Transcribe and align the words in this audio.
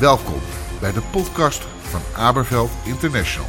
Welkom 0.00 0.40
bij 0.80 0.92
de 0.92 1.02
podcast 1.12 1.62
van 1.80 2.00
Aberveld 2.16 2.70
International. 2.84 3.48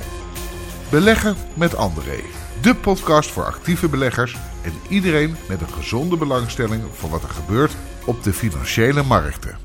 Beleggen 0.90 1.36
met 1.54 1.76
André. 1.76 2.20
De 2.62 2.76
podcast 2.76 3.30
voor 3.30 3.46
actieve 3.46 3.90
beleggers 3.90 4.38
en 4.64 4.72
iedereen 4.90 5.36
met 5.48 5.62
een 5.62 5.70
gezonde 5.70 6.18
belangstelling 6.18 6.84
voor 6.92 7.10
wat 7.10 7.24
er 7.24 7.30
gebeurt 7.30 7.76
op 8.06 8.24
de 8.24 8.34
financiële 8.34 9.04
markten. 9.04 9.58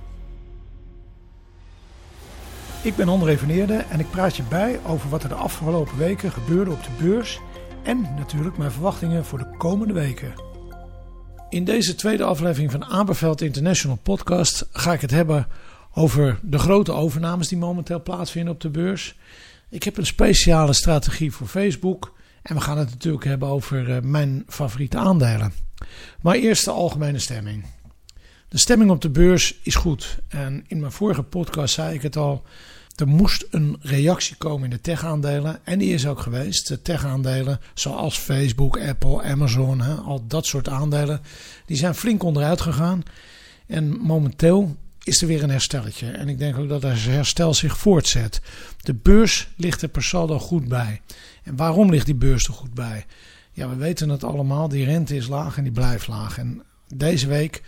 Ik 2.83 2.97
ben 2.97 3.09
André 3.09 3.39
van 3.39 3.49
Eerde 3.49 3.77
en 3.77 4.01
ik 4.01 4.11
praat 4.11 4.37
je 4.37 4.43
bij 4.43 4.81
over 4.87 5.09
wat 5.09 5.23
er 5.23 5.29
de 5.29 5.35
afgelopen 5.35 5.99
weken 5.99 6.33
gebeurde 6.33 6.71
op 6.71 6.83
de 6.83 7.05
beurs 7.05 7.41
en 7.83 8.15
natuurlijk 8.17 8.59
mijn 8.59 8.73
verwachtingen 8.73 9.25
voor 9.25 9.39
de 9.39 9.57
komende 9.59 9.93
weken. 9.93 10.33
In 11.49 11.65
deze 11.65 11.95
tweede 11.95 12.25
aflevering 12.25 12.71
van 12.71 12.85
Aberveld 12.85 13.41
International 13.41 13.99
Podcast 14.03 14.69
ga 14.71 14.93
ik 14.93 15.01
het 15.01 15.11
hebben 15.11 15.47
over 15.99 16.39
de 16.43 16.59
grote 16.59 16.93
overnames 16.93 17.49
die 17.49 17.59
momenteel 17.59 18.03
plaatsvinden 18.03 18.53
op 18.53 18.61
de 18.61 18.71
beurs. 18.71 19.17
Ik 19.69 19.83
heb 19.83 19.97
een 19.97 20.07
speciale 20.07 20.73
strategie 20.73 21.33
voor 21.33 21.47
Facebook 21.47 22.15
en 22.43 22.55
we 22.55 22.61
gaan 22.61 22.79
het 22.79 22.91
natuurlijk 22.91 23.25
hebben 23.25 23.49
over 23.49 23.91
eh, 23.91 24.03
mijn 24.03 24.45
favoriete 24.49 24.97
aandelen. 24.97 25.53
Maar 26.21 26.35
eerst 26.35 26.65
de 26.65 26.71
algemene 26.71 27.19
stemming. 27.19 27.65
De 28.49 28.59
stemming 28.59 28.91
op 28.91 29.01
de 29.01 29.11
beurs 29.11 29.59
is 29.63 29.75
goed 29.75 30.19
en 30.29 30.65
in 30.67 30.81
mijn 30.81 30.93
vorige 30.93 31.23
podcast 31.23 31.75
zei 31.75 31.95
ik 31.95 32.03
het 32.03 32.17
al. 32.17 32.43
Er 32.97 33.09
moest 33.09 33.47
een 33.51 33.77
reactie 33.81 34.37
komen 34.37 34.65
in 34.65 34.71
de 34.71 34.81
tech-aandelen. 34.81 35.65
En 35.65 35.79
die 35.79 35.95
is 35.95 36.07
ook 36.07 36.21
geweest. 36.21 36.69
De 36.69 36.83
tech-aandelen, 36.83 37.61
zoals 37.75 38.19
Facebook, 38.19 38.81
Apple, 38.81 39.23
Amazon, 39.23 39.81
hè, 39.81 39.95
al 39.95 40.27
dat 40.27 40.47
soort 40.47 40.69
aandelen, 40.69 41.21
die 41.67 41.77
zijn 41.77 41.95
flink 41.95 42.23
onderuit 42.23 42.61
gegaan. 42.61 43.03
En 43.67 43.89
momenteel 43.89 44.77
is 45.07 45.23
er 45.23 45.27
weer 45.27 45.43
een 45.43 45.51
herstelletje. 45.51 46.11
En 46.11 46.29
ik 46.29 46.39
denk 46.39 46.59
ook 46.59 46.69
dat 46.69 46.83
het 46.83 47.05
herstel 47.05 47.55
zich 47.55 47.79
voortzet. 47.79 48.41
De 48.81 48.95
beurs 48.95 49.49
ligt 49.57 49.83
er 49.83 49.89
per 49.89 50.03
saldo 50.03 50.39
goed 50.39 50.69
bij. 50.69 51.01
En 51.43 51.57
waarom 51.57 51.91
ligt 51.91 52.07
die 52.07 52.15
beurs 52.15 52.47
er 52.47 52.53
goed 52.53 52.75
bij? 52.75 53.07
Ja, 53.53 53.69
we 53.69 53.75
weten 53.75 54.09
het 54.09 54.25
allemaal. 54.25 54.69
Die 54.69 54.85
rente 54.85 55.17
is 55.17 55.27
laag 55.27 55.57
en 55.57 55.63
die 55.63 55.73
blijft 55.73 56.07
laag. 56.07 56.39
En 56.39 56.63
deze 56.95 57.27
week 57.27 57.63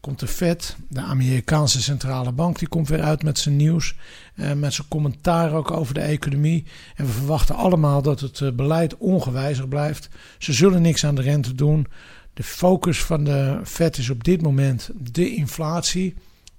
komt 0.00 0.20
de 0.20 0.26
Fed, 0.26 0.76
de 0.88 1.00
Amerikaanse 1.00 1.82
centrale 1.82 2.32
bank, 2.32 2.58
die 2.58 2.68
komt 2.68 2.88
weer 2.88 3.02
uit 3.02 3.22
met 3.22 3.38
zijn 3.38 3.56
nieuws. 3.56 3.94
Eh, 4.34 4.52
met 4.52 4.74
zijn 4.74 4.88
commentaar 4.88 5.52
ook 5.52 5.70
over 5.70 5.94
de 5.94 6.00
economie. 6.00 6.64
En 6.96 7.06
we 7.06 7.12
verwachten 7.12 7.54
allemaal 7.54 8.02
dat 8.02 8.20
het 8.20 8.40
eh, 8.40 8.52
beleid 8.52 8.96
ongewijzigd 8.96 9.68
blijft. 9.68 10.08
Ze 10.38 10.52
zullen 10.52 10.82
niks 10.82 11.04
aan 11.04 11.14
de 11.14 11.22
rente 11.22 11.54
doen. 11.54 11.86
De 12.34 12.42
focus 12.42 13.02
van 13.02 13.24
de 13.24 13.60
Fed 13.64 13.98
is 13.98 14.10
op 14.10 14.24
dit 14.24 14.42
moment 14.42 14.90
de 15.12 15.34
inflatie. 15.34 16.14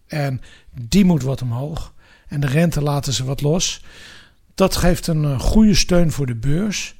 En 0.09 0.41
die 0.71 1.05
moet 1.05 1.23
wat 1.23 1.41
omhoog. 1.41 1.93
En 2.27 2.39
de 2.39 2.47
rente 2.47 2.81
laten 2.81 3.13
ze 3.13 3.23
wat 3.23 3.41
los. 3.41 3.83
Dat 4.55 4.75
geeft 4.75 5.07
een 5.07 5.23
eh, 5.23 5.39
goede 5.39 5.75
steun 5.75 6.11
voor 6.11 6.25
de 6.25 6.35
beurs. 6.35 6.95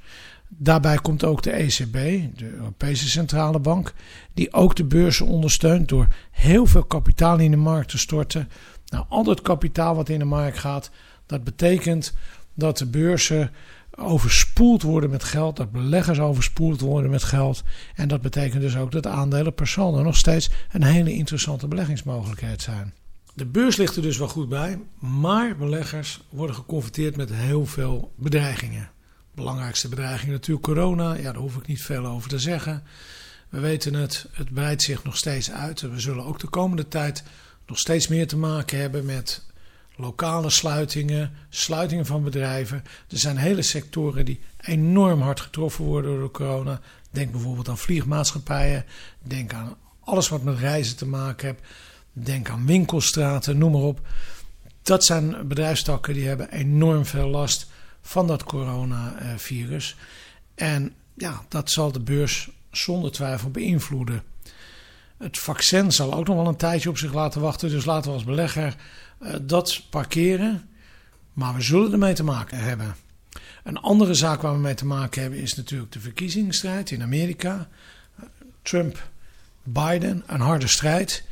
Daarbij 0.48 0.98
komt 0.98 1.24
ook 1.24 1.44
de 1.44 1.52
ECB, 1.52 1.94
de 2.38 2.52
Europese 2.52 3.10
Centrale 3.10 3.60
Bank, 3.60 3.94
die 4.34 4.54
ook 4.54 4.76
de 4.76 4.84
beurzen 4.84 5.26
ondersteunt 5.26 5.90
door 5.90 6.08
heel 6.32 6.66
veel 6.66 6.84
kapitaal 6.84 7.38
in 7.40 7.52
de 7.52 7.58
markt 7.58 7.90
te 7.90 7.98
storten. 7.98 8.50
Nou, 8.86 9.06
al 9.10 9.24
dat 9.24 9.42
kapitaal 9.42 9.96
wat 9.96 10.10
in 10.10 10.20
de 10.20 10.26
markt 10.26 10.58
gaat, 10.58 10.90
dat 11.26 11.44
betekent 11.44 12.14
dat 12.54 12.78
de 12.78 12.86
beurzen 12.86 13.52
overspoeld 13.96 14.82
worden 14.82 15.10
met 15.10 15.24
geld, 15.24 15.56
dat 15.56 15.72
beleggers 15.72 16.20
overspoeld 16.20 16.82
worden 16.82 17.12
met 17.12 17.24
geld. 17.24 17.64
En 17.96 18.08
dat 18.08 18.22
betekent 18.22 18.62
dus 18.62 18.78
ook 18.78 18.92
dat 18.92 19.08
aandelen 19.08 19.54
per 19.54 19.68
saldo 19.68 20.04
nog 20.04 20.18
steeds 20.18 20.50
een 20.72 20.84
hele 20.84 21.14
interessante 21.14 21.68
beleggingsmogelijkheid 21.68 22.62
zijn. 22.62 22.94
De 23.40 23.46
beurs 23.46 23.76
ligt 23.76 23.96
er 23.96 24.02
dus 24.02 24.18
wel 24.18 24.28
goed 24.28 24.50
bij, 24.50 24.80
maar 25.00 25.58
beleggers 25.58 26.22
worden 26.30 26.56
geconfronteerd 26.56 27.16
met 27.16 27.34
heel 27.34 27.66
veel 27.66 28.14
bedreigingen. 28.16 28.90
Belangrijkste 29.36 29.90
bedreiging 29.90 30.32
natuurlijk 30.32 30.66
corona, 30.66 31.14
ja, 31.14 31.22
daar 31.22 31.36
hoef 31.36 31.56
ik 31.56 31.68
niet 31.68 31.82
veel 31.82 32.06
over 32.06 32.30
te 32.30 32.40
zeggen. 32.40 32.84
We 33.50 33.60
weten 33.60 33.94
het, 33.94 34.26
het 34.32 34.54
breidt 34.54 34.82
zich 34.82 35.04
nog 35.04 35.18
steeds 35.18 35.52
uit. 35.52 35.82
We 35.82 36.00
zullen 36.00 36.26
ook 36.26 36.40
de 36.40 36.48
komende 36.48 36.88
tijd 36.88 37.24
nog 37.68 37.80
steeds 37.80 38.08
meer 38.08 38.28
te 38.28 38.38
maken 38.38 38.80
hebben 38.80 39.06
met 39.06 39.46
lokale 39.96 40.50
sluitingen, 40.50 41.32
sluitingen 41.50 42.06
van 42.06 42.24
bedrijven. 42.24 42.84
Er 43.10 43.18
zijn 43.18 43.38
hele 43.38 43.62
sectoren 43.62 44.26
die 44.26 44.42
enorm 44.58 45.22
hard 45.22 45.40
getroffen 45.40 45.86
worden 45.86 46.12
door 46.12 46.24
de 46.24 46.32
corona. 46.32 46.82
Denk 47.12 47.32
bijvoorbeeld 47.32 47.70
aan 47.70 47.78
vliegmaatschappijen, 47.78 48.86
denk 49.22 49.54
aan 49.54 49.78
alles 50.00 50.30
wat 50.30 50.44
met 50.44 50.60
reizen 50.60 50.98
te 50.98 51.06
maken 51.06 51.48
heeft. 51.48 51.62
Denk 52.24 52.50
aan 52.50 52.66
winkelstraten, 52.66 53.58
noem 53.58 53.72
maar 53.72 53.82
op. 53.82 54.08
Dat 54.82 55.06
zijn 55.06 55.48
bedrijfstakken 55.48 56.14
die 56.14 56.28
hebben 56.28 56.52
enorm 56.52 57.06
veel 57.06 57.28
last 57.28 57.68
van 58.02 58.28
dat 58.28 58.44
coronavirus. 58.44 59.96
En 60.56 60.94
ja, 61.14 61.42
dat 61.48 61.72
zal 61.72 61.92
de 61.92 62.00
beurs 62.00 62.50
zonder 62.72 63.12
twijfel 63.12 63.50
beïnvloeden. 63.50 64.24
Het 65.18 65.38
vaccin 65.38 65.92
zal 65.92 66.14
ook 66.14 66.28
nog 66.28 66.36
wel 66.36 66.48
een 66.48 66.56
tijdje 66.56 66.90
op 66.90 66.98
zich 66.98 67.14
laten 67.14 67.42
wachten. 67.42 67.70
Dus 67.70 67.86
laten 67.86 68.10
we 68.10 68.16
als 68.16 68.26
belegger 68.26 68.76
uh, 69.22 69.34
dat 69.42 69.82
parkeren. 69.90 70.70
Maar 71.34 71.56
we 71.56 71.62
zullen 71.62 71.92
ermee 71.92 72.14
te 72.14 72.24
maken 72.24 72.58
hebben. 72.58 72.96
Een 73.64 73.78
andere 73.78 74.14
zaak 74.14 74.42
waar 74.42 74.54
we 74.54 74.60
mee 74.60 74.74
te 74.74 74.86
maken 74.86 75.22
hebben 75.22 75.40
is 75.40 75.56
natuurlijk 75.56 75.92
de 75.92 76.00
verkiezingsstrijd 76.00 76.92
in 76.92 77.02
Amerika. 77.02 77.68
Trump, 78.62 79.10
Biden, 79.64 80.24
een 80.28 80.42
harde 80.42 80.68
strijd. 80.68 81.24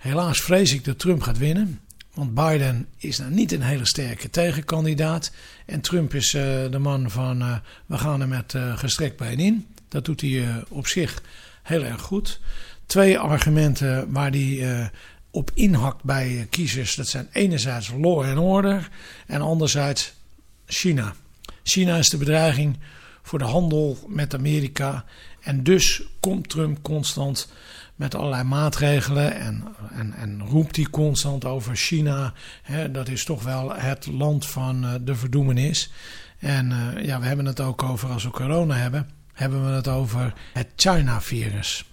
Helaas 0.00 0.40
vrees 0.40 0.72
ik 0.72 0.84
dat 0.84 0.98
Trump 0.98 1.22
gaat 1.22 1.38
winnen. 1.38 1.80
Want 2.14 2.34
Biden 2.34 2.86
is 2.96 3.18
nou 3.18 3.30
niet 3.30 3.52
een 3.52 3.62
hele 3.62 3.86
sterke 3.86 4.30
tegenkandidaat. 4.30 5.32
En 5.66 5.80
Trump 5.80 6.14
is 6.14 6.34
uh, 6.34 6.42
de 6.70 6.78
man 6.78 7.10
van 7.10 7.42
uh, 7.42 7.56
we 7.86 7.98
gaan 7.98 8.20
er 8.20 8.28
met 8.28 8.52
uh, 8.54 8.78
gestrekt 8.78 9.16
been 9.16 9.38
in. 9.38 9.66
Dat 9.88 10.04
doet 10.04 10.20
hij 10.20 10.64
op 10.68 10.86
zich 10.86 11.22
heel 11.62 11.84
erg 11.84 12.00
goed. 12.00 12.40
Twee 12.86 13.18
argumenten 13.18 14.12
waar 14.12 14.30
hij 14.30 14.90
op 15.30 15.50
inhakt 15.54 16.04
bij 16.04 16.46
kiezers. 16.50 16.94
Dat 16.94 17.08
zijn 17.08 17.28
enerzijds 17.32 17.90
law 17.98 18.24
and 18.24 18.38
order 18.38 18.88
en 19.26 19.40
anderzijds 19.40 20.12
China. 20.66 21.14
China 21.62 21.96
is 21.96 22.08
de 22.08 22.16
bedreiging 22.16 22.78
voor 23.22 23.38
de 23.38 23.44
handel 23.44 23.98
met 24.06 24.34
Amerika. 24.34 25.04
En 25.40 25.62
dus 25.62 26.02
komt 26.20 26.48
Trump 26.48 26.82
constant 26.82 27.48
met 28.00 28.14
allerlei 28.14 28.42
maatregelen 28.42 29.34
en, 29.34 29.64
en, 29.92 30.14
en 30.14 30.42
roept 30.46 30.76
hij 30.76 30.84
constant 30.84 31.44
over 31.44 31.76
China. 31.76 32.32
Hè, 32.62 32.90
dat 32.90 33.08
is 33.08 33.24
toch 33.24 33.42
wel 33.42 33.74
het 33.74 34.06
land 34.06 34.46
van 34.46 34.84
uh, 34.84 34.94
de 35.00 35.14
verdoemenis. 35.14 35.92
En 36.38 36.70
uh, 36.70 37.04
ja, 37.04 37.20
we 37.20 37.26
hebben 37.26 37.46
het 37.46 37.60
ook 37.60 37.82
over, 37.82 38.08
als 38.08 38.24
we 38.24 38.30
corona 38.30 38.74
hebben, 38.74 39.10
hebben 39.32 39.64
we 39.64 39.70
het 39.70 39.88
over 39.88 40.34
het 40.52 40.66
China-virus. 40.76 41.84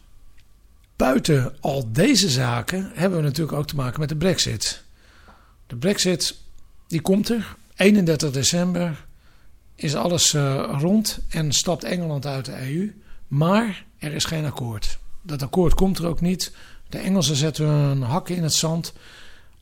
Buiten 0.96 1.56
al 1.60 1.92
deze 1.92 2.30
zaken 2.30 2.92
hebben 2.94 3.20
we 3.20 3.26
natuurlijk 3.26 3.58
ook 3.58 3.68
te 3.68 3.76
maken 3.76 4.00
met 4.00 4.10
de 4.10 4.16
brexit. 4.16 4.84
De 5.68 5.76
brexit, 5.76 6.38
die 6.88 7.02
komt 7.02 7.30
er. 7.30 7.56
31 7.76 8.32
december 8.32 9.06
is 9.76 9.96
alles 9.96 10.34
uh, 10.34 10.76
rond 10.80 11.20
en 11.30 11.52
stapt 11.52 11.84
Engeland 11.84 12.26
uit 12.26 12.46
de 12.46 12.60
EU. 12.60 12.94
Maar 13.28 13.86
er 13.98 14.14
is 14.14 14.26
geen 14.26 14.46
akkoord 14.46 14.98
dat 15.28 15.42
akkoord 15.42 15.74
komt 15.74 15.98
er 15.98 16.08
ook 16.08 16.22
niet. 16.22 16.56
De 16.90 16.98
Engelsen 16.98 17.36
zetten 17.36 17.68
een 17.68 18.02
hak 18.02 18.30
in 18.30 18.44
het 18.44 18.54
zand. 18.54 18.94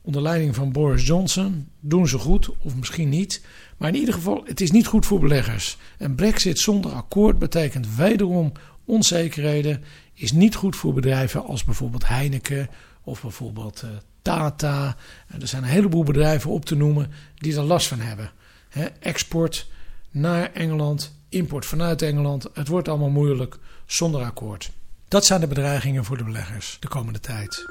Onder 0.02 0.22
leiding 0.22 0.54
van 0.54 0.72
Boris 0.72 1.06
Johnson. 1.06 1.68
Doen 1.80 2.08
ze 2.08 2.18
goed, 2.18 2.50
of 2.62 2.74
misschien 2.76 3.08
niet. 3.08 3.44
Maar 3.76 3.88
in 3.88 3.94
ieder 3.94 4.14
geval, 4.14 4.42
het 4.44 4.60
is 4.60 4.70
niet 4.70 4.86
goed 4.86 5.06
voor 5.06 5.20
beleggers. 5.20 5.76
Een 5.98 6.14
brexit 6.14 6.58
zonder 6.58 6.92
akkoord 6.92 7.38
betekent 7.38 7.96
wederom 7.96 8.52
onzekerheden. 8.84 9.84
Is 10.14 10.32
niet 10.32 10.54
goed 10.54 10.76
voor 10.76 10.94
bedrijven 10.94 11.44
als 11.44 11.64
bijvoorbeeld 11.64 12.08
Heineken 12.08 12.68
of 13.02 13.22
bijvoorbeeld 13.22 13.82
uh, 13.84 13.90
Tata. 14.22 14.96
Er 15.40 15.48
zijn 15.48 15.62
een 15.62 15.68
heleboel 15.68 16.04
bedrijven 16.04 16.50
op 16.50 16.64
te 16.64 16.76
noemen 16.76 17.10
die 17.34 17.56
er 17.56 17.62
last 17.62 17.86
van 17.86 18.00
hebben. 18.00 18.30
He, 18.68 18.84
export 18.84 19.68
naar 20.10 20.52
Engeland, 20.52 21.14
import 21.28 21.66
vanuit 21.66 22.02
Engeland. 22.02 22.48
Het 22.52 22.68
wordt 22.68 22.88
allemaal 22.88 23.10
moeilijk 23.10 23.58
zonder 23.86 24.22
akkoord. 24.22 24.70
Dat 25.08 25.26
zijn 25.26 25.40
de 25.40 25.46
bedreigingen 25.46 26.04
voor 26.04 26.16
de 26.16 26.24
beleggers 26.24 26.76
de 26.80 26.88
komende 26.88 27.20
tijd. 27.20 27.64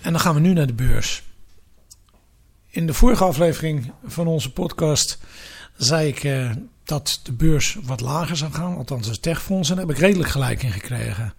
En 0.00 0.12
dan 0.12 0.20
gaan 0.20 0.34
we 0.34 0.40
nu 0.40 0.52
naar 0.52 0.66
de 0.66 0.74
beurs. 0.74 1.22
In 2.70 2.86
de 2.86 2.94
vorige 2.94 3.24
aflevering 3.24 3.92
van 4.04 4.26
onze 4.26 4.52
podcast 4.52 5.18
zei 5.76 6.08
ik 6.08 6.24
eh, 6.24 6.50
dat 6.84 7.20
de 7.22 7.32
beurs 7.32 7.78
wat 7.82 8.00
lager 8.00 8.36
zou 8.36 8.52
gaan, 8.52 8.76
althans 8.76 9.08
de 9.08 9.20
techfonds, 9.20 9.70
en 9.70 9.76
daar 9.76 9.86
heb 9.86 9.94
ik 9.94 10.00
redelijk 10.00 10.30
gelijk 10.30 10.62
in 10.62 10.72
gekregen. 10.72 11.34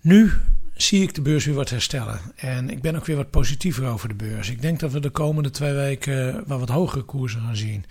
Nu 0.00 0.32
zie 0.74 1.02
ik 1.02 1.14
de 1.14 1.22
beurs 1.22 1.44
weer 1.44 1.54
wat 1.54 1.70
herstellen. 1.70 2.20
En 2.36 2.70
ik 2.70 2.82
ben 2.82 2.96
ook 2.96 3.06
weer 3.06 3.16
wat 3.16 3.30
positiever 3.30 3.86
over 3.86 4.08
de 4.08 4.14
beurs. 4.14 4.50
Ik 4.50 4.62
denk 4.62 4.80
dat 4.80 4.92
we 4.92 5.00
de 5.00 5.10
komende 5.10 5.50
twee 5.50 5.72
weken 5.72 6.48
wel 6.48 6.58
wat 6.58 6.68
hogere 6.68 7.02
koersen 7.02 7.40
gaan 7.40 7.56
zien. 7.56 7.84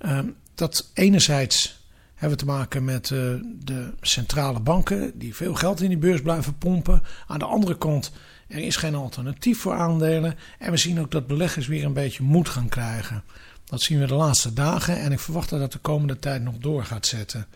Uh, 0.00 0.18
dat 0.54 0.90
enerzijds 0.94 1.85
hebben 2.16 2.38
we 2.38 2.44
te 2.44 2.50
maken 2.50 2.84
met 2.84 3.10
uh, 3.10 3.18
de 3.58 3.92
centrale 4.00 4.60
banken 4.60 5.18
die 5.18 5.34
veel 5.34 5.54
geld 5.54 5.80
in 5.80 5.88
die 5.88 5.98
beurs 5.98 6.22
blijven 6.22 6.58
pompen. 6.58 7.02
Aan 7.26 7.38
de 7.38 7.44
andere 7.44 7.78
kant, 7.78 8.12
er 8.48 8.58
is 8.58 8.76
geen 8.76 8.94
alternatief 8.94 9.60
voor 9.60 9.74
aandelen. 9.74 10.34
En 10.58 10.70
we 10.70 10.76
zien 10.76 11.00
ook 11.00 11.10
dat 11.10 11.26
beleggers 11.26 11.66
weer 11.66 11.84
een 11.84 11.92
beetje 11.92 12.22
moed 12.22 12.48
gaan 12.48 12.68
krijgen. 12.68 13.22
Dat 13.64 13.80
zien 13.80 14.00
we 14.00 14.06
de 14.06 14.14
laatste 14.14 14.52
dagen 14.52 15.00
en 15.00 15.12
ik 15.12 15.20
verwacht 15.20 15.48
dat 15.48 15.60
dat 15.60 15.72
de 15.72 15.78
komende 15.78 16.18
tijd 16.18 16.42
nog 16.42 16.58
door 16.58 16.84
gaat 16.84 17.06
zetten. 17.06 17.46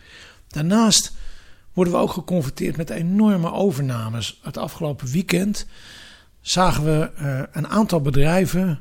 Daarnaast 0.48 1.12
worden 1.72 1.92
we 1.92 2.00
ook 2.00 2.12
geconfronteerd 2.12 2.76
met 2.76 2.90
enorme 2.90 3.52
overnames. 3.52 4.40
Het 4.42 4.56
afgelopen 4.56 5.08
weekend 5.08 5.66
zagen 6.40 6.84
we 6.84 7.10
uh, 7.20 7.42
een 7.52 7.68
aantal 7.68 8.00
bedrijven 8.00 8.80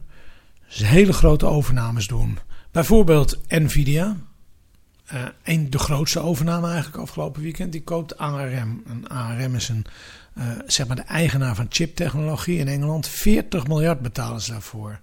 hele 0.67 1.13
grote 1.13 1.45
overnames 1.45 2.07
doen. 2.07 2.39
Bijvoorbeeld 2.71 3.39
Nvidia, 3.47 4.17
uh, 5.13 5.23
een, 5.43 5.69
de 5.69 5.79
grootste 5.79 6.19
overname 6.19 6.67
eigenlijk 6.67 6.97
afgelopen 6.97 7.41
weekend, 7.41 7.71
die 7.71 7.83
koopt 7.83 8.17
ARM. 8.17 8.83
En 8.87 9.07
ARM 9.07 9.55
is 9.55 9.69
een, 9.69 9.85
uh, 10.37 10.45
zeg 10.67 10.87
maar 10.87 10.95
de 10.95 11.01
eigenaar 11.01 11.55
van 11.55 11.65
chiptechnologie 11.69 12.57
in 12.57 12.67
Engeland. 12.67 13.07
40 13.07 13.67
miljard 13.67 13.99
betalen 13.99 14.41
ze 14.41 14.51
daarvoor. 14.51 14.99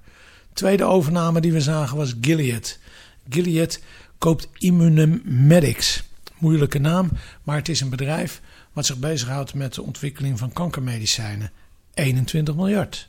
Tweede 0.53 0.85
overname 0.85 1.41
die 1.41 1.53
we 1.53 1.61
zagen 1.61 1.97
was 1.97 2.15
Gilead. 2.21 2.79
Gilead 3.29 3.81
koopt 4.19 4.49
Immunomedics. 4.59 6.05
Moeilijke 6.39 6.79
naam, 6.79 7.11
maar 7.43 7.57
het 7.57 7.69
is 7.69 7.81
een 7.81 7.91
bedrijf 7.91 8.41
wat 8.73 8.87
zich 8.87 8.99
bezighoudt 8.99 9.55
met 9.55 9.75
de 9.75 9.83
ontwikkeling 9.83 10.39
van 10.39 10.53
kankermedicijnen. 10.53 11.51
21 11.95 12.55
miljard. 12.55 13.09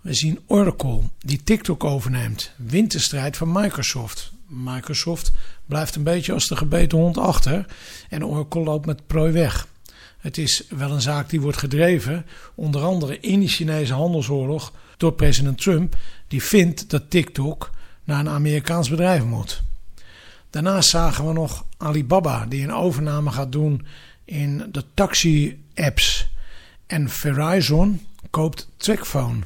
We 0.00 0.14
zien 0.14 0.40
Oracle, 0.46 1.00
die 1.18 1.42
TikTok 1.42 1.84
overneemt. 1.84 2.52
Winterstrijd 2.56 3.36
van 3.36 3.52
Microsoft. 3.52 4.32
Microsoft 4.48 5.32
blijft 5.66 5.94
een 5.94 6.02
beetje 6.02 6.32
als 6.32 6.48
de 6.48 6.56
gebeten 6.56 6.98
hond 6.98 7.18
achter 7.18 7.66
en 8.08 8.26
Oracle 8.26 8.62
loopt 8.62 8.86
met 8.86 9.06
prooi 9.06 9.32
weg. 9.32 9.66
Het 10.18 10.38
is 10.38 10.64
wel 10.68 10.90
een 10.90 11.00
zaak 11.00 11.30
die 11.30 11.40
wordt 11.40 11.58
gedreven, 11.58 12.26
onder 12.54 12.82
andere 12.82 13.20
in 13.20 13.40
die 13.40 13.48
Chinese 13.48 13.94
handelsoorlog, 13.94 14.72
door 14.96 15.12
president 15.12 15.60
Trump, 15.60 15.96
die 16.28 16.42
vindt 16.42 16.90
dat 16.90 17.10
TikTok 17.10 17.70
naar 18.04 18.20
een 18.20 18.28
Amerikaans 18.28 18.88
bedrijf 18.88 19.24
moet. 19.24 19.62
Daarnaast 20.50 20.88
zagen 20.88 21.26
we 21.26 21.32
nog 21.32 21.64
Alibaba, 21.76 22.46
die 22.46 22.62
een 22.62 22.72
overname 22.72 23.30
gaat 23.30 23.52
doen 23.52 23.86
in 24.24 24.68
de 24.72 24.84
taxi-apps. 24.94 26.28
En 26.86 27.08
Verizon 27.08 28.06
koopt 28.30 28.68
Trackphone. 28.76 29.38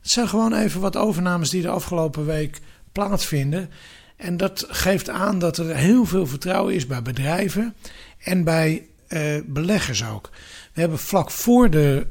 Het 0.00 0.10
zijn 0.10 0.28
gewoon 0.28 0.54
even 0.54 0.80
wat 0.80 0.96
overnames 0.96 1.50
die 1.50 1.62
de 1.62 1.68
afgelopen 1.68 2.26
week 2.26 2.60
plaatsvinden. 2.92 3.70
En 4.16 4.36
dat 4.36 4.66
geeft 4.68 5.10
aan 5.10 5.38
dat 5.38 5.58
er 5.58 5.76
heel 5.76 6.04
veel 6.04 6.26
vertrouwen 6.26 6.74
is 6.74 6.86
bij 6.86 7.02
bedrijven 7.02 7.74
en 8.18 8.44
bij 8.44 8.86
uh, 9.08 9.20
beleggers 9.46 10.04
ook. 10.04 10.30
We 10.72 10.80
hebben 10.80 10.98
vlak 10.98 11.30
voor 11.30 11.70
de, 11.70 12.06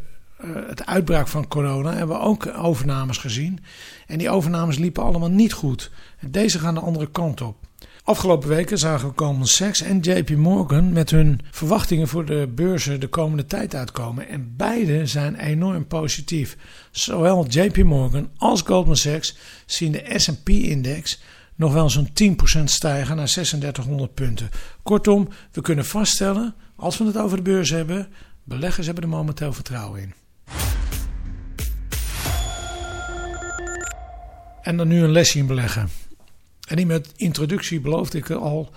uh, 0.46 0.52
het 0.68 0.86
uitbraak 0.86 1.28
van 1.28 1.48
corona 1.48 1.94
hebben 1.94 2.18
we 2.18 2.24
ook 2.24 2.48
overnames 2.58 3.18
gezien. 3.18 3.60
En 4.08 4.18
die 4.18 4.30
overnames 4.30 4.78
liepen 4.78 5.04
allemaal 5.04 5.30
niet 5.30 5.54
goed. 5.54 5.92
Deze 6.20 6.60
gaan 6.60 6.74
de 6.74 6.80
andere 6.80 7.12
kant 7.12 7.42
op. 7.42 7.58
Afgelopen 8.06 8.50
weken 8.50 8.78
zagen 8.78 9.08
we 9.08 9.14
Goldman 9.16 9.48
Sachs 9.48 9.82
en 9.82 10.00
JP 10.00 10.30
Morgan 10.30 10.94
met 10.94 11.10
hun 11.10 11.40
verwachtingen 11.52 12.08
voor 12.08 12.26
de 12.26 12.52
beurzen 12.56 13.00
de 13.00 13.08
komende 13.08 13.46
tijd 13.46 13.76
uitkomen. 13.76 14.28
En 14.28 14.54
beide 14.58 15.06
zijn 15.06 15.36
enorm 15.36 15.88
positief. 15.88 16.58
Zowel 16.92 17.46
JP 17.48 17.78
Morgan 17.84 18.30
als 18.38 18.62
Goldman 18.62 18.96
Sachs 18.96 19.36
zien 19.66 19.92
de 19.92 20.14
SP-index 20.16 21.22
nog 21.56 21.74
wel 21.74 21.90
zo'n 21.90 22.10
10% 22.60 22.64
stijgen 22.64 23.16
naar 23.16 23.28
3600 23.28 24.14
punten. 24.14 24.50
Kortom, 24.84 25.30
we 25.52 25.62
kunnen 25.62 25.86
vaststellen, 25.86 26.56
als 26.76 26.98
we 26.98 27.06
het 27.06 27.18
over 27.18 27.38
de 27.38 27.44
beurs 27.44 27.70
hebben, 27.70 28.08
beleggers 28.44 28.86
hebben 28.86 29.04
er 29.04 29.10
momenteel 29.10 29.54
vertrouwen 29.54 30.02
in. 30.02 30.14
En 34.62 34.78
dan 34.78 34.88
nu 34.88 35.04
een 35.04 35.12
lesje 35.12 35.38
in 35.38 35.48
beleggen. 35.48 35.90
En 36.68 36.78
in 36.78 36.88
mijn 36.88 37.06
introductie 37.16 37.80
beloofde 37.80 38.18
ik 38.18 38.30
al 38.30 38.72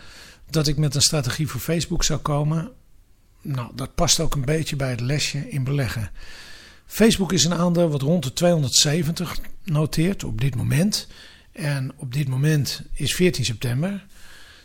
dat 0.51 0.67
ik 0.67 0.77
met 0.77 0.95
een 0.95 1.03
strategie 1.03 1.49
voor 1.49 1.61
Facebook 1.61 2.05
zou 2.05 2.21
komen. 2.21 2.71
Nou, 3.43 3.71
dat 3.75 3.95
past 3.95 4.21
ook 4.21 4.35
een 4.35 4.45
beetje 4.45 4.77
bij 4.77 4.91
het 4.91 5.01
lesje 5.01 5.49
in 5.51 5.65
beleggen. 5.65 6.11
Facebook 6.87 7.33
is 7.33 7.45
een 7.45 7.55
aandeel 7.55 7.89
wat 7.89 8.03
rond 8.03 8.23
de 8.23 8.33
270 8.33 9.39
noteert 9.65 10.25
op 10.25 10.41
dit 10.41 10.55
moment. 10.55 11.07
En 11.57 11.93
op 11.97 12.13
dit 12.13 12.29
moment 12.29 12.83
is 12.93 13.15
14 13.15 13.45
september. 13.45 14.07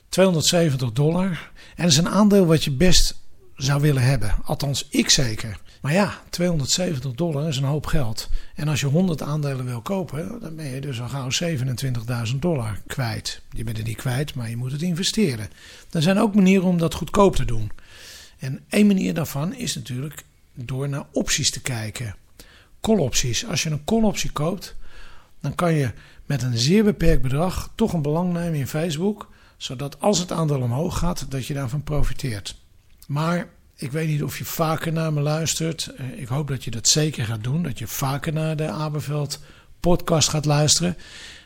270 0.09 0.91
dollar. 0.91 1.51
En 1.75 1.83
dat 1.83 1.91
is 1.91 1.97
een 1.97 2.09
aandeel 2.09 2.45
wat 2.45 2.63
je 2.63 2.71
best 2.71 3.19
zou 3.55 3.81
willen 3.81 4.03
hebben. 4.03 4.35
Althans, 4.43 4.87
ik 4.89 5.09
zeker. 5.09 5.59
Maar 5.81 5.93
ja, 5.93 6.21
270 6.29 7.11
dollar 7.11 7.47
is 7.47 7.57
een 7.57 7.63
hoop 7.63 7.85
geld. 7.85 8.29
En 8.55 8.67
als 8.67 8.79
je 8.79 8.85
100 8.85 9.21
aandelen 9.21 9.65
wil 9.65 9.81
kopen, 9.81 10.39
dan 10.41 10.55
ben 10.55 10.65
je 10.65 10.81
dus 10.81 11.01
al 11.01 11.07
gauw 11.07 11.29
27.000 12.31 12.35
dollar 12.39 12.81
kwijt. 12.87 13.41
Je 13.51 13.63
bent 13.63 13.77
het 13.77 13.85
niet 13.85 13.97
kwijt, 13.97 14.35
maar 14.35 14.49
je 14.49 14.57
moet 14.57 14.71
het 14.71 14.81
investeren. 14.81 15.49
Er 15.91 16.01
zijn 16.01 16.19
ook 16.19 16.35
manieren 16.35 16.67
om 16.67 16.77
dat 16.77 16.93
goedkoop 16.93 17.35
te 17.35 17.45
doen. 17.45 17.71
En 18.39 18.59
één 18.69 18.87
manier 18.87 19.13
daarvan 19.13 19.55
is 19.55 19.75
natuurlijk 19.75 20.23
door 20.53 20.89
naar 20.89 21.05
opties 21.11 21.51
te 21.51 21.61
kijken. 21.61 22.15
Call-opties. 22.81 23.45
Als 23.45 23.63
je 23.63 23.69
een 23.69 23.83
call-optie 23.83 24.31
koopt, 24.31 24.75
dan 25.41 25.55
kan 25.55 25.73
je 25.73 25.91
met 26.25 26.43
een 26.43 26.57
zeer 26.57 26.83
beperkt 26.83 27.21
bedrag 27.21 27.71
toch 27.75 27.93
een 27.93 28.01
belang 28.01 28.33
nemen 28.33 28.59
in 28.59 28.67
Facebook, 28.67 29.29
zodat 29.57 29.99
als 29.99 30.19
het 30.19 30.31
aandeel 30.31 30.61
omhoog 30.61 30.97
gaat, 30.97 31.25
dat 31.29 31.45
je 31.45 31.53
daarvan 31.53 31.83
profiteert. 31.83 32.59
Maar 33.07 33.49
ik 33.75 33.91
weet 33.91 34.07
niet 34.07 34.23
of 34.23 34.37
je 34.37 34.45
vaker 34.45 34.93
naar 34.93 35.13
me 35.13 35.21
luistert. 35.21 35.87
Eh, 35.87 36.19
ik 36.19 36.27
hoop 36.27 36.47
dat 36.47 36.63
je 36.63 36.71
dat 36.71 36.87
zeker 36.87 37.25
gaat 37.25 37.43
doen. 37.43 37.63
Dat 37.63 37.79
je 37.79 37.87
vaker 37.87 38.33
naar 38.33 38.55
de 38.55 38.69
Aberveld 38.69 39.39
podcast 39.79 40.29
gaat 40.29 40.45
luisteren. 40.45 40.97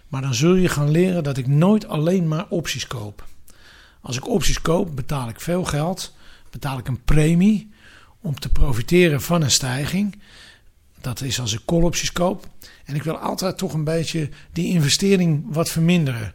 Maar 0.07 0.21
dan 0.21 0.33
zul 0.33 0.56
je 0.56 0.69
gaan 0.69 0.91
leren 0.91 1.24
dat 1.24 1.38
ik 1.38 1.48
nooit 1.48 1.88
alleen 1.88 2.27
maar 2.27 2.45
opties 2.50 2.88
koop. 2.88 3.25
Als 4.01 4.18
ik 4.18 4.27
opties 4.27 4.62
koop, 4.62 4.95
betaal 4.95 5.30
ik 5.30 5.41
veel 5.41 5.63
geld. 5.63 6.15
Betaal 6.50 6.77
ik 6.77 6.88
een 6.88 7.03
premie 7.03 7.71
om 8.21 8.39
te 8.39 8.50
profiteren 8.50 9.21
van 9.21 9.41
een 9.41 9.51
stijging. 9.51 10.21
Dat 11.06 11.22
is 11.22 11.40
als 11.40 11.54
ik 11.54 11.66
call-opties 11.66 12.12
koop. 12.12 12.48
En 12.86 12.96
ik 12.96 13.04
wil 13.04 13.18
altijd 13.18 13.57
toch 13.57 13.74
een 13.74 13.84
beetje 13.84 14.30
die 14.52 14.68
investering 14.68 15.44
wat 15.48 15.69
verminderen. 15.69 16.34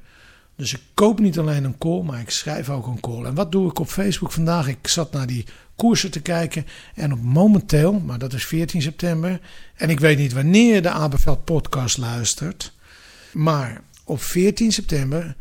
Dus 0.57 0.73
ik 0.73 0.81
koop 0.95 1.21
niet 1.21 1.39
alleen 1.39 1.65
een 1.65 1.79
call, 1.79 2.03
maar 2.03 2.21
ik 2.21 2.31
schrijf 2.31 2.71
ook 2.71 2.87
een 2.87 3.01
call. 3.01 3.25
En 3.25 3.35
wat 3.35 3.53
doe 3.53 3.71
ik 3.71 3.79
op 3.79 3.89
Facebook 3.89 4.33
vandaag? 4.33 4.69
Ik 4.69 4.89
zat 4.89 5.13
naar 5.13 5.27
die 5.27 5.47
koersen 5.77 6.11
te 6.11 6.21
kijken. 6.21 6.67
En 6.95 7.13
op 7.13 7.23
momenteel, 7.23 7.93
maar 7.93 8.19
dat 8.19 8.33
is 8.33 8.47
14 8.47 8.83
september. 8.83 9.41
En 9.75 9.91
ik 9.91 10.01
weet 10.01 10.19
niet 10.19 10.33
wanneer 10.33 10.75
je 10.75 10.81
de 10.81 10.91
Aberveld 10.91 11.45
podcast 11.45 11.99
luistert. 11.99 12.73
Maar 13.33 13.83
op 14.05 14.23
14 14.23 14.73
september 14.73 15.37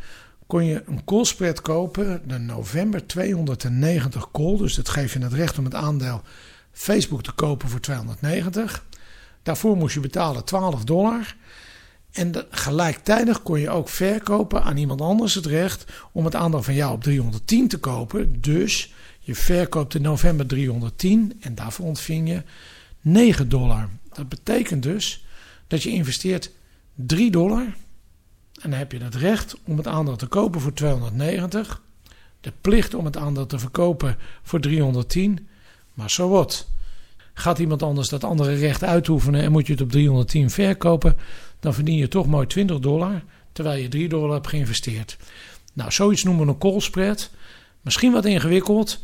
kon 0.48 0.66
je 0.66 0.84
een 0.88 1.04
call 1.04 1.24
spread 1.24 1.62
kopen. 1.62 2.22
De 2.28 2.38
november 2.38 3.08
290 3.08 4.32
call. 4.32 4.58
Dus 4.58 4.76
dat 4.76 4.90
geeft 4.90 5.14
je 5.14 5.20
het 5.20 5.34
recht 5.34 5.58
om 5.58 5.66
het 5.66 5.76
aandeel 5.76 6.22
Facebook 6.72 7.24
te 7.24 7.32
kopen 7.32 7.70
voor 7.70 7.80
290. 7.80 8.88
Daarvoor 9.44 9.78
moest 9.78 9.94
je 9.94 10.00
betalen 10.00 10.46
12 10.46 10.84
dollar. 10.84 11.36
En 12.12 12.46
gelijktijdig 12.50 13.42
kon 13.42 13.60
je 13.60 13.70
ook 13.70 13.90
verkopen 13.90 14.64
aan 14.64 14.78
iemand 14.78 15.02
anders 15.02 15.34
het 15.34 15.46
recht 15.46 15.86
om 16.12 16.26
het 16.26 16.36
aandeel 16.36 16.64
van 16.64 16.74
jou 16.74 16.94
op 16.94 17.04
310 17.04 17.68
te 17.68 17.78
kopen. 17.78 18.42
Dus 18.42 18.94
je 19.20 19.36
verkoopt 19.36 19.96
in 19.96 20.02
november 20.02 20.46
310 20.46 21.38
en 21.40 21.56
daarvoor 21.56 21.86
ontving 21.86 22.28
je 22.28 22.44
9 23.02 23.50
dollar. 23.50 23.90
Dat 24.14 24.30
betekent 24.30 24.84
dus 24.84 25.26
dat 25.68 25.84
je 25.84 25.90
investeert 25.90 26.52
3 26.96 27.32
dollar 27.32 27.74
en 28.62 28.70
dan 28.70 28.80
heb 28.80 28.92
je 28.92 29.04
het 29.04 29.16
recht 29.16 29.56
om 29.66 29.78
het 29.78 29.88
aandeel 29.88 30.16
te 30.16 30.28
kopen 30.28 30.62
voor 30.62 30.74
290. 30.74 31.82
De 32.42 32.54
plicht 32.62 32.94
om 32.94 33.06
het 33.06 33.18
aandeel 33.18 33.46
te 33.46 33.60
verkopen 33.60 34.18
voor 34.44 34.60
310. 34.60 35.48
Maar 35.94 36.12
zo 36.12 36.30
wat. 36.30 36.68
Gaat 37.40 37.60
iemand 37.60 37.84
anders 37.84 38.10
dat 38.10 38.24
andere 38.24 38.54
recht 38.54 38.84
uitoefenen 38.84 39.42
en 39.42 39.52
moet 39.52 39.68
je 39.68 39.74
het 39.74 39.82
op 39.82 39.92
310 39.92 40.50
verkopen, 40.50 41.16
dan 41.60 41.74
verdien 41.74 41.98
je 41.98 42.08
toch 42.08 42.28
mooi 42.28 42.48
20 42.48 42.80
dollar, 42.80 43.24
terwijl 43.52 43.82
je 43.82 43.88
3 43.88 44.10
dollar 44.10 44.34
hebt 44.34 44.48
geïnvesteerd. 44.48 45.18
Nou, 45.74 45.92
zoiets 45.92 46.24
noemen 46.24 46.46
we 46.46 46.52
een 46.52 46.58
call 46.58 46.80
spread. 46.80 47.30
Misschien 47.82 48.12
wat 48.12 48.26
ingewikkeld, 48.26 49.04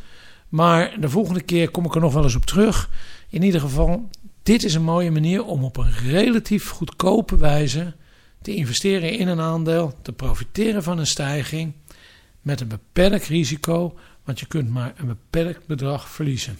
maar 0.49 0.99
de 0.99 1.09
volgende 1.09 1.41
keer 1.41 1.69
kom 1.69 1.85
ik 1.85 1.95
er 1.95 2.01
nog 2.01 2.13
wel 2.13 2.23
eens 2.23 2.35
op 2.35 2.45
terug. 2.45 2.89
In 3.29 3.43
ieder 3.43 3.61
geval, 3.61 4.09
dit 4.43 4.63
is 4.63 4.73
een 4.73 4.83
mooie 4.83 5.11
manier 5.11 5.45
om 5.45 5.63
op 5.63 5.77
een 5.77 5.91
relatief 5.91 6.69
goedkope 6.69 7.37
wijze 7.37 7.93
te 8.41 8.55
investeren 8.55 9.17
in 9.17 9.27
een 9.27 9.41
aandeel, 9.41 9.93
te 10.01 10.11
profiteren 10.11 10.83
van 10.83 10.97
een 10.97 11.07
stijging 11.07 11.73
met 12.41 12.61
een 12.61 12.67
beperkt 12.67 13.27
risico, 13.27 13.95
want 14.23 14.39
je 14.39 14.45
kunt 14.45 14.69
maar 14.69 14.93
een 14.97 15.07
beperkt 15.07 15.67
bedrag 15.67 16.09
verliezen. 16.09 16.57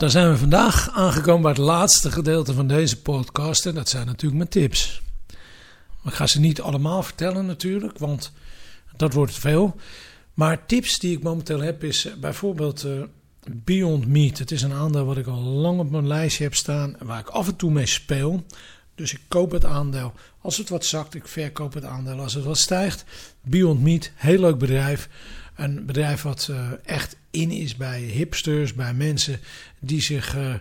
Dan 0.00 0.10
zijn 0.10 0.30
we 0.30 0.36
vandaag 0.36 0.90
aangekomen 0.90 1.42
bij 1.42 1.50
het 1.50 1.60
laatste 1.60 2.10
gedeelte 2.10 2.54
van 2.54 2.68
deze 2.68 3.02
podcast 3.02 3.66
en 3.66 3.74
dat 3.74 3.88
zijn 3.88 4.06
natuurlijk 4.06 4.36
mijn 4.36 4.48
tips. 4.48 5.02
Ik 6.04 6.12
ga 6.12 6.26
ze 6.26 6.40
niet 6.40 6.60
allemaal 6.60 7.02
vertellen 7.02 7.46
natuurlijk, 7.46 7.98
want 7.98 8.32
dat 8.96 9.12
wordt 9.12 9.34
veel. 9.34 9.76
Maar 10.34 10.66
tips 10.66 10.98
die 10.98 11.16
ik 11.16 11.22
momenteel 11.22 11.60
heb 11.60 11.84
is 11.84 12.08
bijvoorbeeld 12.20 12.84
uh, 12.84 13.02
Beyond 13.48 14.06
Meat. 14.06 14.38
Het 14.38 14.50
is 14.50 14.62
een 14.62 14.72
aandeel 14.72 15.04
wat 15.04 15.16
ik 15.16 15.26
al 15.26 15.40
lang 15.40 15.78
op 15.78 15.90
mijn 15.90 16.06
lijstje 16.06 16.44
heb 16.44 16.54
staan, 16.54 16.96
waar 16.98 17.20
ik 17.20 17.28
af 17.28 17.48
en 17.48 17.56
toe 17.56 17.70
mee 17.70 17.86
speel. 17.86 18.44
Dus 18.94 19.12
ik 19.12 19.20
koop 19.28 19.50
het 19.50 19.64
aandeel 19.64 20.12
als 20.40 20.56
het 20.56 20.68
wat 20.68 20.84
zakt, 20.84 21.14
ik 21.14 21.28
verkoop 21.28 21.74
het 21.74 21.84
aandeel 21.84 22.20
als 22.20 22.34
het 22.34 22.44
wat 22.44 22.58
stijgt. 22.58 23.04
Beyond 23.40 23.80
Meat, 23.80 24.10
heel 24.14 24.40
leuk 24.40 24.58
bedrijf. 24.58 25.08
Een 25.56 25.86
bedrijf 25.86 26.22
wat 26.22 26.48
uh, 26.50 26.68
echt 26.84 27.16
in 27.30 27.50
is 27.50 27.76
bij 27.76 28.00
hipsters, 28.00 28.74
bij 28.74 28.94
mensen 28.94 29.40
die 29.78 30.02
zich 30.02 30.36
uh, 30.36 30.54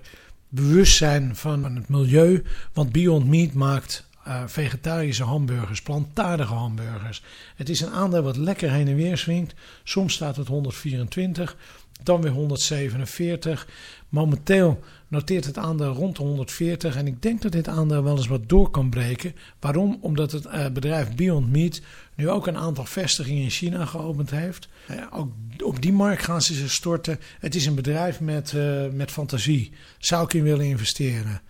bewust 0.50 0.98
zijn 0.98 1.36
van 1.36 1.76
het 1.76 1.90
milieu. 1.90 2.44
Want 2.74 2.92
Beyond 2.92 3.28
Meat 3.28 3.54
maakt 3.54 4.09
uh, 4.28 4.44
vegetarische 4.46 5.24
hamburgers, 5.24 5.82
plantaardige 5.82 6.54
hamburgers. 6.54 7.24
Het 7.56 7.70
is 7.70 7.82
een 7.82 7.92
aandeel 7.92 8.22
wat 8.22 8.38
lekker 8.38 8.72
heen 8.72 8.88
en 8.88 8.96
weer 8.96 9.18
swingt. 9.18 9.54
Soms 9.84 10.14
staat 10.14 10.36
het 10.36 10.48
124, 10.48 11.56
dan 12.04 12.22
weer 12.22 12.32
147. 12.32 13.68
Momenteel 14.10 14.80
noteert 15.08 15.46
het 15.46 15.58
aandeel 15.58 15.94
rond 15.94 16.16
de 16.16 16.24
140 16.24 16.96
en 16.96 17.08
ik 17.08 17.22
denk 17.22 17.42
dat 17.42 17.52
dit 17.52 17.68
aandeel 17.68 18.04
wel 18.04 18.18
eens 18.18 18.28
wat 18.28 18.50
door 18.50 18.70
kan 18.70 18.90
breken. 18.90 19.36
Waarom? 19.60 19.98
Omdat 20.02 20.32
het 20.32 20.46
uh, 20.46 20.68
bedrijf 20.68 21.16
Beyond 21.16 21.52
Meat 21.52 21.82
nu 22.16 22.30
ook 22.30 22.48
een 22.48 22.58
aantal 22.58 22.86
vestigingen 22.86 23.44
in 23.44 23.50
China 23.50 23.86
geopend 23.86 24.30
heeft. 24.30 24.68
Uh, 24.92 24.98
ook 25.12 25.32
op 25.64 25.82
die 25.82 25.94
markt 25.94 26.24
gaan 26.24 26.42
ze 26.42 26.54
zich 26.54 26.72
storten. 26.72 27.20
Het 27.40 27.56
is 27.56 27.66
een 27.66 27.76
bedrijf 27.76 28.20
met, 28.20 28.52
uh, 28.52 28.86
met 28.92 29.12
fantasie. 29.12 29.72
Zou 29.98 30.24
ik 30.24 30.34
in 30.34 30.44
willen 30.44 30.66
investeren? 30.66 31.42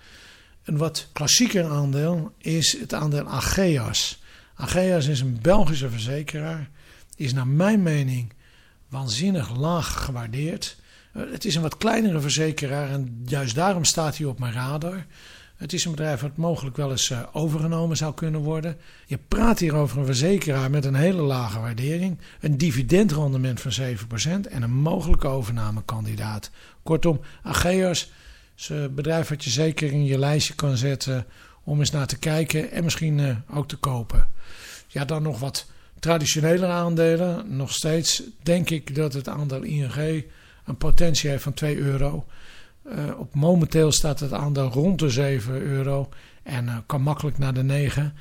Een 0.63 0.77
wat 0.77 1.09
klassieker 1.13 1.65
aandeel 1.65 2.33
is 2.37 2.77
het 2.79 2.93
aandeel 2.93 3.27
Ageas. 3.27 4.21
Ageas 4.55 5.07
is 5.07 5.19
een 5.19 5.39
Belgische 5.41 5.89
verzekeraar. 5.89 6.69
Is 7.15 7.33
naar 7.33 7.47
mijn 7.47 7.83
mening 7.83 8.33
waanzinnig 8.87 9.57
laag 9.57 10.05
gewaardeerd. 10.05 10.77
Eh, 11.13 11.21
het 11.31 11.45
is 11.45 11.55
een 11.55 11.61
wat 11.61 11.77
kleinere 11.77 12.19
verzekeraar 12.19 12.89
en 12.89 13.21
juist 13.25 13.55
daarom 13.55 13.83
staat 13.83 14.17
hij 14.17 14.25
op 14.25 14.39
mijn 14.39 14.53
radar. 14.53 15.05
Het 15.59 15.73
is 15.73 15.85
een 15.85 15.91
bedrijf 15.91 16.21
wat 16.21 16.37
mogelijk 16.37 16.77
wel 16.77 16.91
eens 16.91 17.09
uh, 17.09 17.21
overgenomen 17.31 17.97
zou 17.97 18.13
kunnen 18.13 18.41
worden. 18.41 18.77
Je 19.05 19.19
praat 19.27 19.59
hier 19.59 19.73
over 19.75 19.97
een 19.97 20.05
verzekeraar 20.05 20.69
met 20.69 20.85
een 20.85 20.95
hele 20.95 21.21
lage 21.21 21.59
waardering, 21.59 22.19
een 22.39 22.57
dividendrendement 22.57 23.61
van 23.61 23.71
7% 23.71 24.51
en 24.51 24.61
een 24.61 24.73
mogelijke 24.73 25.27
overnamekandidaat. 25.27 26.49
Kortom, 26.83 27.19
Ageas 27.43 28.11
is 28.59 28.69
een 28.69 28.93
bedrijf 28.93 29.29
wat 29.29 29.43
je 29.43 29.49
zeker 29.49 29.91
in 29.91 30.05
je 30.05 30.19
lijstje 30.19 30.55
kan 30.55 30.77
zetten 30.77 31.25
om 31.63 31.79
eens 31.79 31.91
naar 31.91 32.07
te 32.07 32.17
kijken 32.17 32.71
en 32.71 32.83
misschien 32.83 33.17
uh, 33.17 33.35
ook 33.53 33.67
te 33.67 33.77
kopen. 33.77 34.27
Ja, 34.87 35.05
dan 35.05 35.23
nog 35.23 35.39
wat 35.39 35.65
traditionele 35.99 36.65
aandelen. 36.65 37.55
Nog 37.55 37.73
steeds 37.73 38.23
denk 38.43 38.69
ik 38.69 38.95
dat 38.95 39.13
het 39.13 39.27
aandeel 39.27 39.61
ING 39.61 40.23
een 40.65 40.77
potentie 40.77 41.29
heeft 41.29 41.43
van 41.43 41.53
2 41.53 41.77
euro. 41.77 42.25
Uh, 42.85 43.19
op 43.19 43.35
momenteel 43.35 43.91
staat 43.91 44.19
het 44.19 44.33
aandeel 44.33 44.69
rond 44.69 44.99
de 44.99 45.09
7 45.09 45.61
euro 45.61 46.09
en 46.43 46.65
uh, 46.65 46.77
kan 46.85 47.01
makkelijk 47.01 47.37
naar 47.37 47.53
de 47.53 47.63
9. 47.63 48.13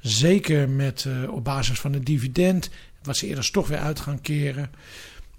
Zeker 0.00 0.68
met, 0.68 1.06
op 1.28 1.44
basis 1.44 1.80
van 1.80 1.92
het 1.92 2.06
dividend, 2.06 2.70
wat 3.02 3.16
ze 3.16 3.26
eerder 3.26 3.50
toch 3.50 3.68
weer 3.68 3.78
uit 3.78 4.00
gaan 4.00 4.20
keren. 4.20 4.70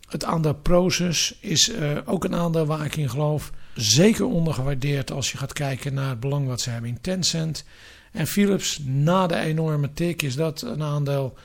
Het 0.07 0.23
aandeel 0.23 0.53
Proces 0.53 1.37
is 1.39 1.71
ook 2.05 2.23
een 2.23 2.35
aandeel 2.35 2.65
waar 2.65 2.85
ik 2.85 2.95
in 2.95 3.09
geloof. 3.09 3.51
Zeker 3.75 4.25
ondergewaardeerd 4.25 5.11
als 5.11 5.31
je 5.31 5.37
gaat 5.37 5.53
kijken 5.53 5.93
naar 5.93 6.09
het 6.09 6.19
belang 6.19 6.47
wat 6.47 6.61
ze 6.61 6.69
hebben 6.69 6.89
in 6.89 7.01
Tencent. 7.01 7.65
En 8.11 8.27
Philips, 8.27 8.79
na 8.83 9.27
de 9.27 9.35
enorme 9.35 9.93
tik, 9.93 10.21
is 10.21 10.35
dat 10.35 10.61
een 10.61 10.83
aandeel 10.83 11.37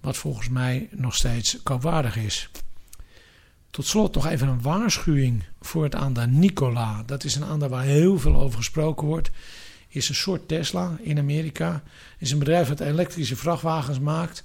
wat 0.00 0.16
volgens 0.16 0.48
mij 0.48 0.88
nog 0.90 1.14
steeds 1.14 1.62
koopwaardig 1.62 2.16
is. 2.16 2.50
Tot 3.70 3.86
slot 3.86 4.14
nog 4.14 4.26
even 4.26 4.48
een 4.48 4.62
waarschuwing 4.62 5.44
voor 5.60 5.84
het 5.84 5.94
aandeel 5.94 6.26
Nikola. 6.26 7.02
Dat 7.06 7.24
is 7.24 7.34
een 7.34 7.44
aandeel 7.44 7.68
waar 7.68 7.84
heel 7.84 8.18
veel 8.18 8.36
over 8.36 8.56
gesproken 8.58 9.06
wordt. 9.06 9.30
Is 9.88 10.08
een 10.08 10.14
soort 10.14 10.48
Tesla 10.48 10.96
in 11.00 11.18
Amerika. 11.18 11.82
Is 12.18 12.30
een 12.30 12.38
bedrijf 12.38 12.68
dat 12.68 12.80
elektrische 12.80 13.36
vrachtwagens 13.36 13.98
maakt. 13.98 14.44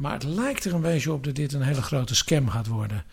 Maar 0.00 0.12
het 0.12 0.24
lijkt 0.24 0.64
er 0.64 0.74
een 0.74 0.80
beetje 0.80 1.12
op 1.12 1.24
dat 1.24 1.34
dit 1.34 1.52
een 1.52 1.62
hele 1.62 1.82
grote 1.82 2.14
scam 2.14 2.48
gaat 2.48 2.66
worden. 2.66 3.04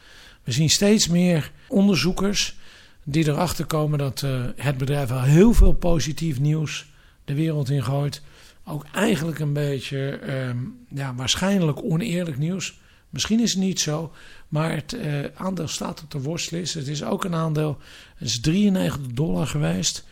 We 0.44 0.51
zien 0.51 0.70
steeds 0.70 1.08
meer 1.08 1.51
onderzoekers 1.67 2.56
die 3.03 3.27
erachter 3.27 3.65
komen 3.65 3.98
dat 4.00 4.22
uh, 4.22 4.46
het 4.56 4.77
bedrijf 4.77 5.12
al 5.12 5.22
heel 5.22 5.53
veel 5.53 5.72
positief 5.72 6.39
nieuws 6.39 6.86
de 7.25 7.34
wereld 7.34 7.70
in 7.70 7.84
gooit. 7.84 8.22
Ook 8.65 8.86
eigenlijk 8.91 9.39
een 9.39 9.53
beetje 9.53 10.20
um, 10.48 10.86
ja, 10.89 11.15
waarschijnlijk 11.15 11.84
oneerlijk 11.84 12.38
nieuws. 12.38 12.79
Misschien 13.10 13.39
is 13.39 13.51
het 13.51 13.63
niet 13.63 13.79
zo, 13.79 14.12
maar 14.48 14.72
het 14.72 14.94
uh, 14.94 15.25
aandeel 15.36 15.67
staat 15.67 16.01
op 16.01 16.12
de 16.12 16.22
worstlist. 16.22 16.74
Het 16.74 16.88
is 16.88 17.03
ook 17.03 17.24
een 17.24 17.36
aandeel, 17.36 17.77
het 18.15 18.27
is 18.27 18.39
93 18.39 19.13
dollar 19.13 19.48
geweest. 19.48 20.06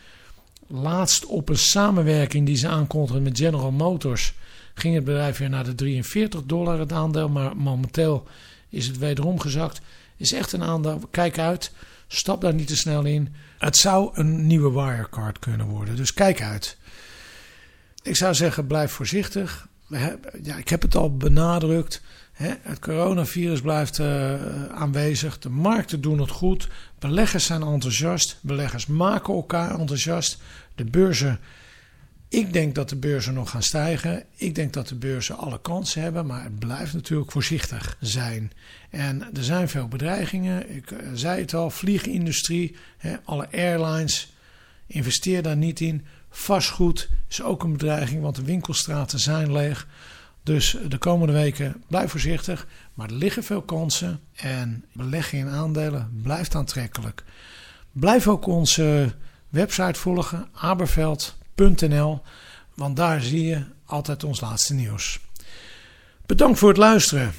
Laatst 0.66 1.26
op 1.26 1.48
een 1.48 1.58
samenwerking 1.58 2.46
die 2.46 2.56
ze 2.56 2.68
aankondigden 2.68 3.22
met 3.22 3.38
General 3.38 3.70
Motors 3.72 4.34
ging 4.78 4.94
het 4.94 5.04
bedrijf 5.04 5.38
weer 5.38 5.50
naar 5.50 5.64
de 5.64 5.74
43 5.74 6.42
dollar 6.44 6.78
het 6.78 6.92
aandeel. 6.92 7.28
Maar 7.28 7.56
momenteel 7.56 8.26
is 8.68 8.86
het 8.86 8.98
wederom 8.98 9.40
gezakt. 9.40 9.80
Is 10.16 10.32
echt 10.32 10.52
een 10.52 10.62
aandeel, 10.62 11.00
kijk 11.10 11.38
uit, 11.38 11.72
stap 12.06 12.40
daar 12.40 12.54
niet 12.54 12.66
te 12.66 12.76
snel 12.76 13.04
in. 13.04 13.34
Het 13.58 13.76
zou 13.76 14.10
een 14.14 14.46
nieuwe 14.46 14.72
Wirecard 14.72 15.38
kunnen 15.38 15.66
worden, 15.66 15.96
dus 15.96 16.14
kijk 16.14 16.42
uit. 16.42 16.76
Ik 18.02 18.16
zou 18.16 18.34
zeggen, 18.34 18.66
blijf 18.66 18.92
voorzichtig. 18.92 19.68
Ja, 20.42 20.56
ik 20.56 20.68
heb 20.68 20.82
het 20.82 20.96
al 20.96 21.16
benadrukt. 21.16 22.02
Het 22.32 22.78
coronavirus 22.78 23.60
blijft 23.60 23.98
uh, 23.98 24.66
aanwezig. 24.66 25.38
De 25.38 25.48
markten 25.48 26.00
doen 26.00 26.18
het 26.18 26.30
goed. 26.30 26.68
Beleggers 26.98 27.44
zijn 27.44 27.62
enthousiast. 27.62 28.38
Beleggers 28.40 28.86
maken 28.86 29.34
elkaar 29.34 29.78
enthousiast. 29.78 30.38
De 30.74 30.84
beurzen. 30.84 31.40
Ik 32.36 32.52
denk 32.52 32.74
dat 32.74 32.88
de 32.88 32.96
beurzen 32.96 33.34
nog 33.34 33.50
gaan 33.50 33.62
stijgen. 33.62 34.24
Ik 34.34 34.54
denk 34.54 34.72
dat 34.72 34.88
de 34.88 34.94
beurzen 34.94 35.36
alle 35.36 35.60
kansen 35.60 36.02
hebben. 36.02 36.26
Maar 36.26 36.42
het 36.42 36.58
blijft 36.58 36.94
natuurlijk 36.94 37.30
voorzichtig 37.30 37.96
zijn. 38.00 38.52
En 38.90 39.22
er 39.34 39.44
zijn 39.44 39.68
veel 39.68 39.88
bedreigingen. 39.88 40.76
Ik 40.76 40.90
uh, 40.90 40.98
zei 41.14 41.40
het 41.40 41.54
al. 41.54 41.70
Vliegindustrie. 41.70 42.76
Alle 43.24 43.48
airlines. 43.52 44.32
Investeer 44.86 45.42
daar 45.42 45.56
niet 45.56 45.80
in. 45.80 46.04
Vastgoed 46.30 47.08
is 47.28 47.42
ook 47.42 47.62
een 47.62 47.72
bedreiging. 47.72 48.22
Want 48.22 48.36
de 48.36 48.44
winkelstraten 48.44 49.18
zijn 49.18 49.52
leeg. 49.52 49.86
Dus 50.42 50.76
de 50.88 50.98
komende 50.98 51.32
weken 51.32 51.82
blijf 51.88 52.10
voorzichtig, 52.10 52.66
maar 52.94 53.08
er 53.08 53.14
liggen 53.14 53.44
veel 53.44 53.62
kansen 53.62 54.20
en 54.34 54.84
beleggen 54.92 55.38
in 55.38 55.48
aandelen 55.48 56.20
blijft 56.22 56.54
aantrekkelijk. 56.54 57.24
Blijf 57.92 58.28
ook 58.28 58.46
onze 58.46 59.14
website 59.48 60.00
volgen, 60.00 60.48
want 62.74 62.96
daar 62.96 63.20
zie 63.20 63.44
je 63.44 63.64
altijd 63.84 64.24
ons 64.24 64.40
laatste 64.40 64.74
nieuws. 64.74 65.20
Bedankt 66.26 66.58
voor 66.58 66.68
het 66.68 66.78
luisteren. 66.78 67.32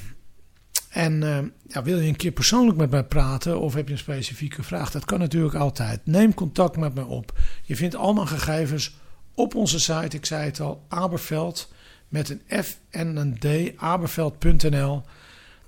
En 0.88 1.22
uh, 1.22 1.38
ja, 1.66 1.82
wil 1.82 1.98
je 1.98 2.08
een 2.08 2.16
keer 2.16 2.30
persoonlijk 2.30 2.78
met 2.78 2.90
mij 2.90 3.04
praten 3.04 3.60
of 3.60 3.74
heb 3.74 3.86
je 3.86 3.92
een 3.92 3.98
specifieke 3.98 4.62
vraag? 4.62 4.90
Dat 4.90 5.04
kan 5.04 5.18
natuurlijk 5.18 5.54
altijd. 5.54 6.00
Neem 6.06 6.34
contact 6.34 6.76
met 6.76 6.94
me 6.94 7.04
op. 7.04 7.38
Je 7.62 7.76
vindt 7.76 7.96
al 7.96 8.12
mijn 8.12 8.28
gegevens 8.28 8.96
op 9.34 9.54
onze 9.54 9.80
site. 9.80 10.16
Ik 10.16 10.26
zei 10.26 10.44
het 10.44 10.60
al, 10.60 10.84
Aberveld 10.88 11.72
met 12.08 12.28
een 12.28 12.64
F 12.64 12.78
en 12.90 13.16
een 13.16 13.38
D, 13.38 13.78
aberveld.nl. 13.80 15.02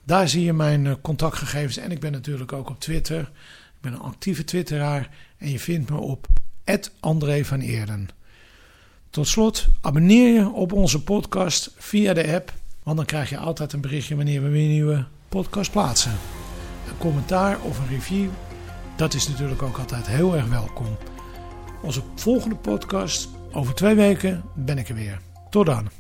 Daar 0.05 0.29
zie 0.29 0.45
je 0.45 0.53
mijn 0.53 0.87
eh, 0.87 0.95
contactgegevens 1.03 1.77
en 1.77 1.91
ik 1.91 2.01
ben 2.01 2.13
natuurlijk 2.13 2.53
ook 2.53 2.71
op 2.71 2.81
Twitter. 2.81 3.21
Ik 3.75 3.81
ben 3.81 3.93
een 3.93 4.01
actieve 4.01 4.45
twitteraar 4.45 5.11
en 5.37 5.51
je 5.51 5.59
vindt 5.59 5.91
me 5.91 5.97
op 5.97 6.27
André 7.01 7.45
van 7.45 7.61
Eerden. 7.61 8.09
Tot 9.11 9.29
slot, 9.29 9.69
abonneer 9.81 10.35
je 10.35 10.49
op 10.49 10.73
onze 10.73 11.03
podcast 11.03 11.71
via 11.77 12.13
de 12.13 12.35
app, 12.35 12.53
want 12.83 12.97
dan 12.97 13.07
krijg 13.07 13.31
je 13.31 13.39
altijd 13.39 13.73
een 13.73 13.81
berichtje 13.81 14.17
wanneer 14.17 14.43
we 14.43 14.49
weer 14.49 14.63
een 14.63 14.71
nieuwe 14.71 15.05
podcast 15.29 15.71
plaatsen. 15.71 16.13
Een 16.89 16.99
commentaar 16.99 17.61
of 17.61 17.79
een 17.79 17.89
review, 17.89 18.29
dat 18.97 19.15
is 19.15 19.29
natuurlijk 19.29 19.63
ook 19.63 19.79
altijd 19.79 20.07
heel 20.07 20.37
erg 20.37 20.49
welkom. 20.49 20.87
Onze 21.83 22.03
volgende 22.15 22.57
podcast, 22.57 23.29
over 23.53 23.75
twee 23.75 23.95
weken, 23.95 24.43
ben 24.55 24.79
ik 24.79 24.89
er 24.89 24.95
weer. 24.95 25.21
Tot 25.51 25.67
dan. 25.67 26.00